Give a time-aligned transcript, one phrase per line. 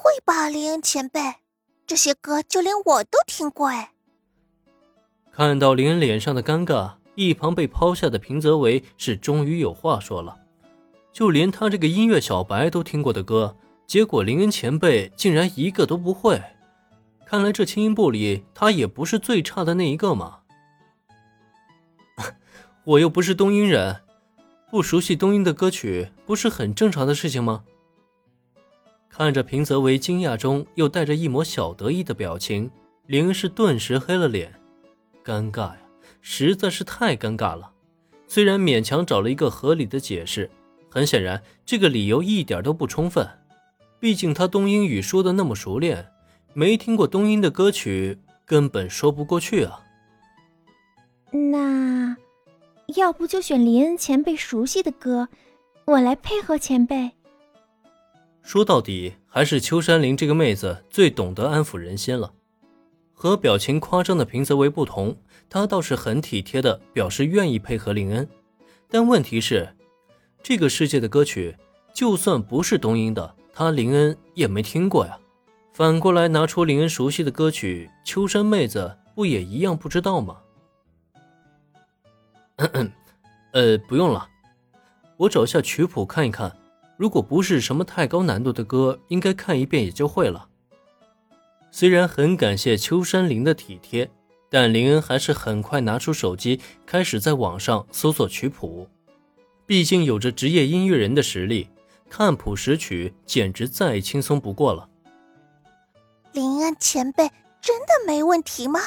[0.00, 1.20] 会吧，林恩前辈，
[1.84, 3.90] 这些歌就连我都听过哎。
[5.32, 10.38] 看到林恩脸上的尴尬，一旁被抛下的平泽唯是终于有话说了。
[11.12, 13.56] 就连他这个音乐小白都听过的歌，
[13.88, 16.40] 结果林恩前辈竟然一个都不会。
[17.26, 20.38] 看来这轻音部里他也不是最差的那一个嘛。
[22.84, 24.02] 我又不是东音人，
[24.70, 27.64] 不熟悉东音的歌曲不是很正常的事情吗？
[29.08, 32.70] 看着平泽唯惊讶中又带着一抹小得意的表情，
[33.06, 34.54] 林氏顿时黑了脸，
[35.24, 35.78] 尴尬呀，
[36.20, 37.72] 实在是太尴尬了。
[38.26, 40.50] 虽然勉强找了一个合理的解释。
[40.90, 43.28] 很显然，这个理由一点都不充分。
[44.00, 46.06] 毕竟他东英语说的那么熟练，
[46.54, 49.82] 没听过东音的歌曲，根本说不过去啊。
[51.30, 52.16] 那，
[52.96, 55.28] 要不就选林恩前辈熟悉的歌，
[55.84, 57.12] 我来配合前辈。
[58.48, 62.32] 说到底，还是秋山林这个妹子最懂得安抚人心了。
[63.12, 65.14] 和表情夸张的平泽唯不同，
[65.50, 68.26] 她倒是很体贴的表示愿意配合林恩。
[68.88, 69.76] 但问题是。
[70.42, 71.54] 这个世界的歌曲，
[71.92, 75.18] 就算不是东音的，他林恩也没听过呀。
[75.74, 80.38] 反过来拿出林恩熟悉的歌曲，秋山妹子不也一样不知道吗？
[82.56, 82.90] 咳 咳
[83.52, 84.26] 呃，不用了，
[85.18, 86.50] 我找下曲谱看一看。
[86.98, 90.48] 如果不是什么太高难度的歌，应该看一遍也就会了。
[91.70, 94.10] 虽然很感谢秋山林的体贴，
[94.50, 98.88] 但林恩还是很快拿出手机，开始在网上搜索曲谱。
[99.64, 101.68] 毕竟有着职业音乐人的实力，
[102.10, 104.88] 看谱识曲简直再轻松不过了。
[106.32, 108.80] 林恩前辈真的没问题吗？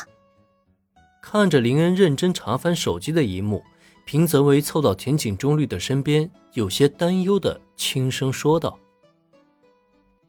[1.22, 3.64] 看着林恩认真查翻手机的一幕，
[4.05, 8.77] 平泽唯凑到田井中律的身边，有些担忧的轻声说道：“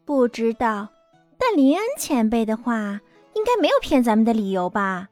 [0.04, 0.88] 不知道，
[1.38, 3.00] 但林恩前辈的话
[3.34, 5.08] 应该没有骗咱们的理由吧？”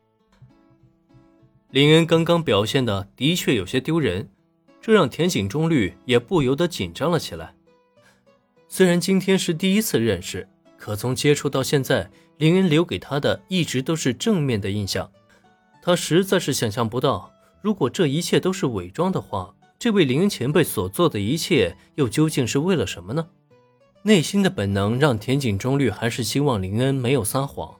[1.70, 4.29] 林恩刚刚表现的的确有些丢人。
[4.83, 7.55] 这让田井中律也不由得紧张了起来。
[8.67, 10.48] 虽然今天是第一次认识，
[10.79, 15.12] 可从接触到现在，林恩留给他的一直都是正面的印象。
[15.83, 17.30] 他实在是想象不到，
[17.63, 23.29] 如果这一切都是伪装的话，这位林恩前辈所做的一切又究竟是为了什么呢？
[24.03, 27.75] 内心的本能让田井中律还是希望林恩没有撒谎。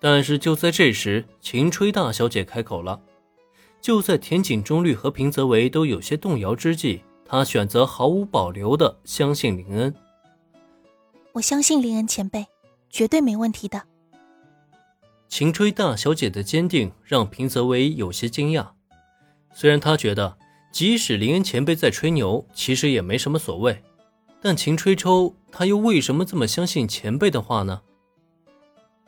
[0.00, 3.00] 但是就在这时，晴吹大小姐开口了。
[3.82, 9.94] 就在田井中律和平泽唯都有些动摇之际，他选择毫无保留的相信林恩。
[11.32, 12.46] 我相信林恩前辈，
[12.88, 13.89] 绝对没问题的。
[15.30, 18.66] 晴吹大小姐的坚定让平泽唯有些惊讶。
[19.54, 20.36] 虽然他觉得
[20.72, 23.80] 即使林恩前辈在吹牛，其实也没什么所谓，
[24.42, 27.80] 但秦吹抽他又为什么这么相信前辈的话呢？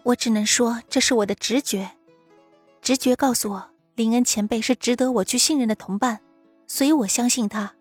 [0.04, 1.90] 我只能说这是我的直觉，
[2.80, 3.70] 直觉告诉我。
[3.94, 6.20] 林恩前辈是值得我去信任的同伴，
[6.66, 7.74] 所以我相信他。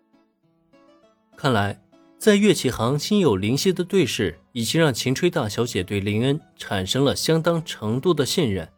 [1.36, 1.81] 看来，
[2.22, 8.68] 在乐器行心有灵犀的对视，已经让秦吹大小姐对林恩产生了相当程度的信任，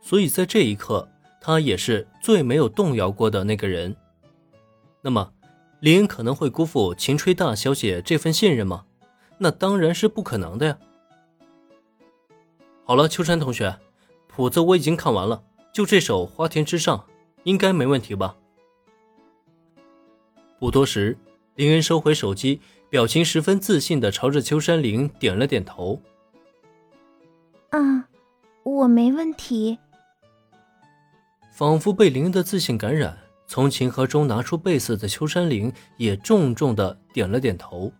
[0.00, 1.08] 所以在这一刻，
[1.40, 3.94] 她也是最没有动摇过的那个人。
[5.00, 5.32] 那么，
[5.78, 8.86] 林恩可能会辜负秦吹大小姐这份信任吗？
[9.38, 10.78] 那当然是不可能的呀。
[12.82, 13.78] 好了，秋山同学，
[14.26, 15.44] 谱子我已经看完了。
[15.72, 16.98] 就这首《花田之上》，
[17.44, 18.34] 应该没问题吧？
[20.58, 21.16] 不多时，
[21.58, 26.00] 林恩收回手机，表情十分自信的朝着秋山林点了点头。
[27.70, 28.04] 嗯，
[28.62, 29.76] 我没问题。
[31.52, 33.18] 仿佛被林恩的自信感染，
[33.48, 37.92] 从琴盒中拿出贝斯的秋山林也重重的点了点头。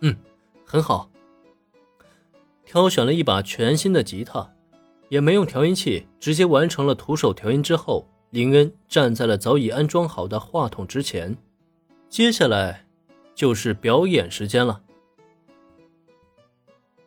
[0.00, 0.16] 嗯，
[0.64, 1.10] 很好。
[2.64, 4.50] 挑选了一把全新的吉他。
[5.10, 11.36] 也没用调音器，直接完成了徒手调音之后，林恩站在了早已安装好的话筒之前。
[12.08, 12.84] 接下来
[13.32, 14.82] 就是表演时间了。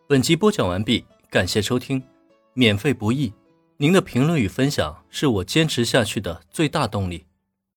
[0.08, 2.02] 本集播讲完毕，感谢收听，
[2.54, 3.34] 免费不易，
[3.76, 7.26] 您的评论与分享是我坚持下去的最大动力。